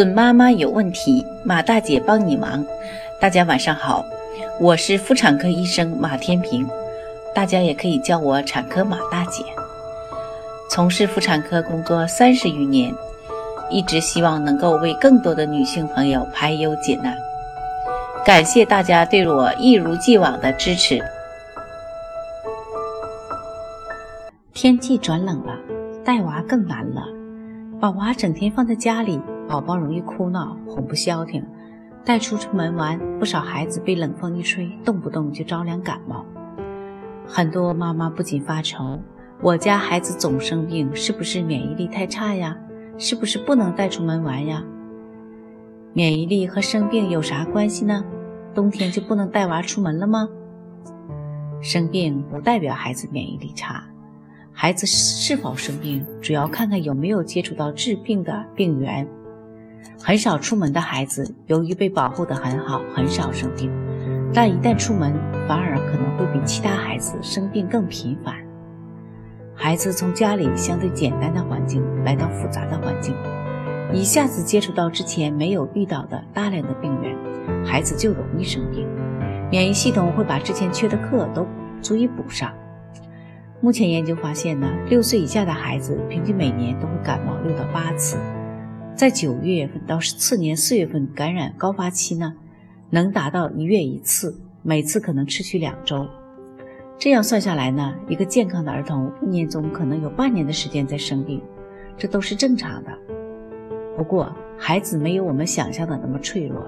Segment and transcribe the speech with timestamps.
[0.00, 2.64] 准妈妈有问题，马大姐帮你忙。
[3.20, 4.02] 大家晚上好，
[4.58, 6.66] 我是妇产科医生马天平，
[7.34, 9.44] 大家也可以叫我产科马大姐。
[10.70, 12.90] 从事妇产科工作三十余年，
[13.68, 17.14] 一直希望能够为更多的女性朋友排忧解难。
[18.24, 20.98] 感谢大家对我一如既往的支持。
[24.54, 25.54] 天气转冷了，
[26.02, 27.02] 带娃更难了。
[27.78, 29.20] 把娃整天放在家里，
[29.50, 31.42] 宝宝容易哭闹，哄不消停；
[32.04, 36.24] 带出出门玩，不少孩子被冷风一吹，动不动就着凉感冒。
[37.26, 39.00] 很多妈妈不仅发愁，
[39.42, 42.56] 我家孩子总生病，是不是免疫力太差呀？
[42.96, 44.62] 是不是不能带出门玩呀？
[45.94, 48.04] 免疫力和生病有啥关系呢？
[48.54, 50.28] 冬天就不能带娃出门了吗？
[51.60, 53.82] 生病不代表孩子免疫力差。
[54.52, 59.04] 孩子是否生病，主要看看有没有接触到致病的病源。
[60.02, 63.68] 很少出门的孩子，由于被保护得很好，很少生病；
[64.32, 65.12] 但一旦出门，
[65.46, 68.34] 反而可能会比其他孩子生病更频繁。
[69.54, 73.14] 孩子从家里相对简单的环境来到复杂的环境，
[73.92, 77.14] 一下子接触到之前没有遇到的大量的病源，
[77.64, 78.88] 孩子就容易生病。
[79.50, 81.46] 免疫系统会把之前缺的课都
[81.82, 82.52] 足以补上。
[83.60, 88.16] 目前研究发现呢，六岁以下的孩子平均每年都会感冒六到八次，
[88.94, 92.34] 在九月份到次年四月份感染高发期呢，
[92.90, 96.06] 能达到一月一次，每次可能持续两周。
[96.98, 101.40] 这样算下来呢，一个健康的儿童一年中可能有半年的时间在生病，
[101.96, 102.90] 这都是正常的。
[103.96, 106.62] 不过孩子没有我们想象的那么脆弱，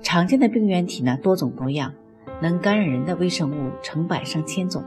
[0.00, 1.92] 常见的病原体呢多种多样，
[2.40, 4.84] 能感染人的微生物成百上千种。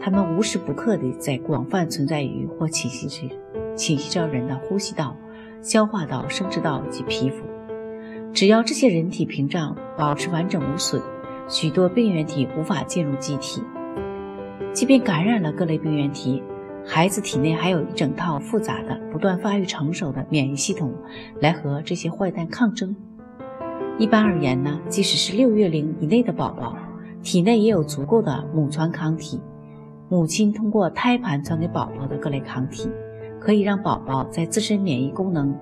[0.00, 3.34] 它们无时不刻地在广泛存在于或侵袭着
[3.76, 5.16] 侵袭着人的呼吸道、
[5.62, 7.44] 消化道、生殖道及皮肤。
[8.32, 11.02] 只要这些人体屏障保持完整无损，
[11.48, 13.62] 许多病原体无法进入机体。
[14.72, 16.42] 即便感染了各类病原体，
[16.86, 20.94] 孩子体内还有一整套复杂的、不断发育成熟的免疫系统
[21.40, 22.94] 来和这些坏蛋抗争。
[23.98, 26.76] 一般而言呢，即使是六月龄以内的宝宝，
[27.22, 29.40] 体内也有足够的母传抗体。
[30.08, 32.88] 母亲通过胎盘传给宝宝的各类抗体，
[33.40, 35.54] 可以让宝宝在自身免疫功能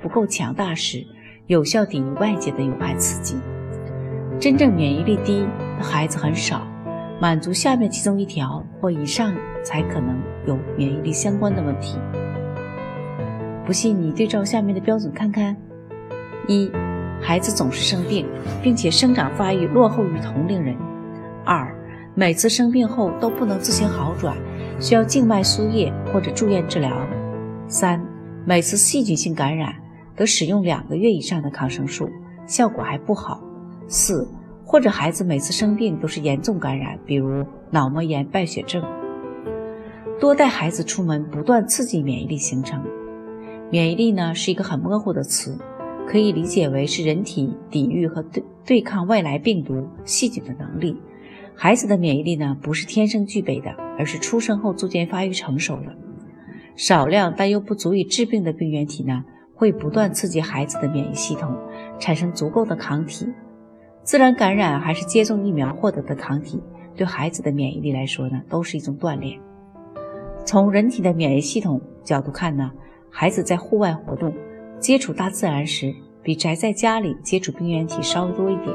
[0.00, 1.04] 不够强大时，
[1.46, 3.36] 有效抵御外界的有害刺激。
[4.38, 5.46] 真正免疫力低
[5.78, 6.62] 的孩子很少，
[7.20, 9.32] 满足下面其中一条或以上
[9.62, 11.98] 才可能有免疫力相关的问题。
[13.64, 15.56] 不信你对照下面的标准看看：
[16.48, 16.70] 一、
[17.20, 18.26] 孩子总是生病，
[18.60, 20.74] 并且生长发育落后于同龄人；
[21.44, 21.72] 二、
[22.14, 24.36] 每次生病后都不能自行好转，
[24.80, 26.90] 需要静脉输液或者住院治疗。
[27.72, 28.06] 三、
[28.44, 29.74] 每次细菌性感染
[30.14, 32.06] 得使用两个月以上的抗生素，
[32.46, 33.42] 效果还不好。
[33.88, 34.28] 四、
[34.62, 38.84] 或者孩子每次生病都是严重感染，比如脑膜炎、败血症。
[40.20, 42.78] 多带孩子出门，不断刺激免疫力形成。
[43.70, 45.56] 免疫力呢是一个很模糊的词，
[46.06, 51.00] 可以理解为是人体抵御和对对抗外来病毒、细菌的能力。
[51.54, 55.96] 孩子的免疫力呢，不是天生具备的，而是出生后逐渐发育成熟的。
[56.76, 59.24] 少量但又不足以致病的病原体呢，
[59.54, 61.56] 会不断刺激孩子的免疫系统，
[61.98, 63.28] 产生足够的抗体。
[64.02, 66.60] 自然感染还是接种疫苗获得的抗体，
[66.96, 69.38] 对孩子的免疫力来说呢，都是一种锻炼。
[70.44, 72.72] 从人体的免疫系统角度看呢，
[73.10, 74.34] 孩子在户外活动、
[74.80, 78.74] 接触大自然时，比宅在家里接触病原体稍微多一点。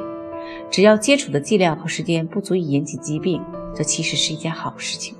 [0.71, 3.43] 只要接触的剂量和时间不足以引起疾病，
[3.75, 5.13] 这其实是一件好事情。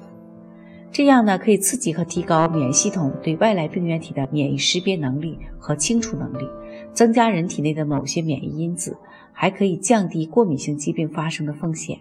[0.97, 6.49] 这样呢，可以刺激和提高免疫系统对外来病原体的免疫识别能力和清除能力，
[6.91, 8.97] 增加人体内的某些免疫因子，
[9.31, 11.99] 还可以降低过敏性疾病发生的风险。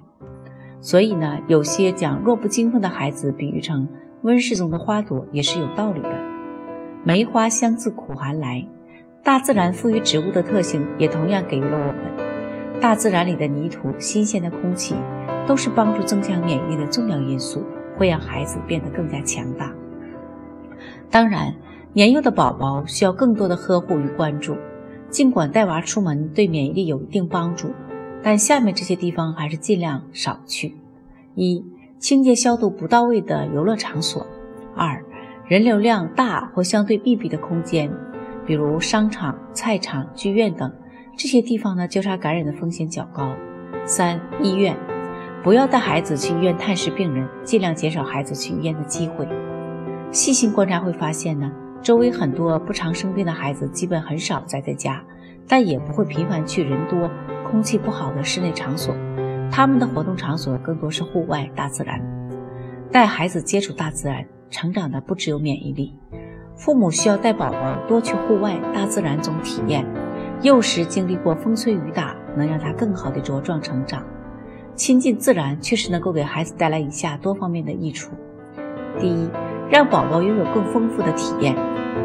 [0.81, 3.87] 所以呢，有些将弱不禁风的孩子比喻成
[4.23, 6.19] 温室中的花朵，也是有道理的。
[7.05, 8.67] 梅花香自苦寒来，
[9.23, 12.81] 大自然赋予植物的特性，也同样给予了我们。
[12.81, 14.95] 大自然里的泥土、新鲜的空气，
[15.47, 17.63] 都是帮助增强免疫力的重要因素，
[17.97, 19.73] 会让孩子变得更加强大。
[21.11, 21.55] 当然，
[21.93, 24.57] 年幼的宝宝需要更多的呵护与关注。
[25.09, 27.73] 尽管带娃出门对免疫力有一定帮助，
[28.23, 30.75] 但下面这些地方还是尽量少去：
[31.35, 31.65] 一、
[31.99, 34.27] 清洁消毒不到位的游乐场所；
[34.75, 35.03] 二、
[35.47, 37.91] 人流量大或相对密闭的空间，
[38.45, 40.71] 比如商场、菜场、剧院等。
[41.17, 43.33] 这些地方呢，交叉感染的风险较高。
[43.87, 44.77] 三、医院，
[45.47, 49.29] 不要带孩子去医院探视病人，尽量减少孩子去医院的机会。
[50.11, 51.49] 细心观察会发现呢，
[51.81, 55.01] 周围很多不常生病的孩子基本很少宅在家，
[55.47, 57.09] 但也不会频繁去人多、
[57.49, 58.93] 空气不好的室内场所。
[59.49, 62.03] 他们的活动场所更多是户外、大自然。
[62.91, 65.97] 带孩子接触大自然，成长的不只有免疫力。
[66.57, 69.87] 父母需要带宝宝多去户外、大自然中体验。
[70.43, 74.03] 幼时经历过风吹雨打，能让他更好的茁壮成长。
[74.77, 78.13] 亲近自然确实能够给孩子带来以下多方面的益处：
[79.01, 79.29] 第一，
[79.71, 81.57] 让宝宝拥有更丰富的体验。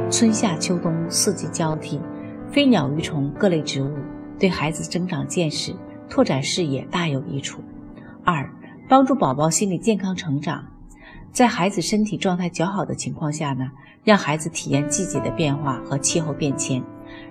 [0.09, 1.99] 春夏秋冬四季交替，
[2.49, 3.91] 飞鸟鱼虫各类植物
[4.39, 5.75] 对孩子增长见识。
[6.09, 7.61] 拓展视野大有益处。
[8.25, 8.49] 二、
[8.89, 10.65] 帮助宝宝心理健康成长，
[11.31, 13.71] 在孩子身体状态较好的情况下呢，
[14.03, 16.83] 让孩子体验季节的变化和气候变迁，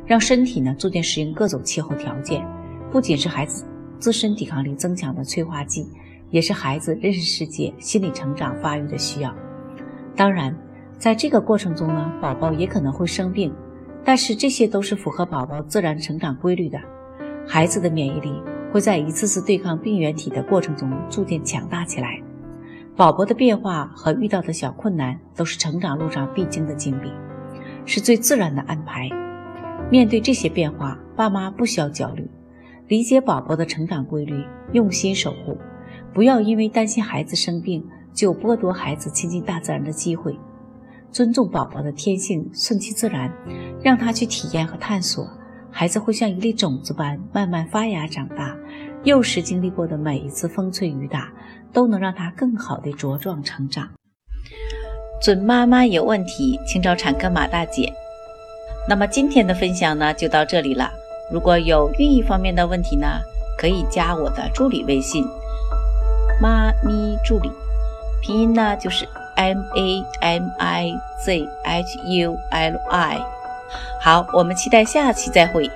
[0.07, 2.43] 让身体呢逐渐适应各种气候条件，
[2.91, 3.67] 不仅是孩子
[4.01, 5.87] 自身抵抗力增强的催化剂，
[6.31, 9.33] 也是孩子认识世界、心理成长发育的需要。
[10.17, 10.57] 当然，
[10.99, 13.55] 在这个过程中呢，宝宝也可能会生病，
[14.05, 16.81] 但是这些都是符合宝宝自然成长规律的，
[17.47, 18.43] 孩子的免疫力。
[18.73, 22.23] 会在一次次对抗病原体的过程中逐渐强大起来。
[22.95, 27.11] 宝宝的变化和遇到的小困难都是成长路上必经的经历，
[27.85, 29.09] 是最自然的安排。
[29.91, 32.30] 面对这些变化，爸妈不需要焦虑，
[32.91, 35.57] 理解宝宝的成长规律，用心守护，
[36.13, 40.37] 不要因为担心孩子生病就剥夺孩子亲近大自然的机会。
[41.13, 43.33] 尊重宝宝的天性，顺其自然，
[43.81, 45.25] 让他去体验和探索。
[45.71, 48.57] 孩子会像一粒种子般慢慢发芽长大，
[49.05, 51.33] 幼时经历过的每一次风吹雨打，
[51.73, 53.89] 都能让他更好的茁壮成长。
[55.23, 57.93] 准妈妈有问题，请找产科马大姐。
[58.89, 60.91] 那么今天的分享呢，就到这里了。
[61.31, 63.07] 如果有寓意方面的问题呢，
[63.57, 65.25] 可以加我的助理微信
[66.43, 67.51] “妈咪助理”，
[68.21, 69.07] 拼音呢就是
[69.37, 70.93] M A M I
[71.25, 73.21] Z H U L I。
[74.01, 75.71] 好，我们期待下期再会。